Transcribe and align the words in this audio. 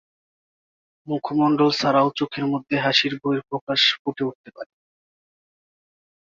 মুখমণ্ডল 1.07 1.69
ছাড়াও 1.79 2.07
চোখের 2.15 2.45
মধ্যেও 2.51 2.83
হাসির 2.85 3.13
বহিঃপ্রকাশ 3.21 3.81
ফুটে 4.01 4.23
উঠতে 4.29 4.49
পারে। 4.55 4.71